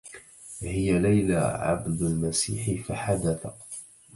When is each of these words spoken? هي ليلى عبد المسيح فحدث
هي 0.61 0.99
ليلى 0.99 1.35
عبد 1.37 2.01
المسيح 2.01 2.83
فحدث 2.83 3.45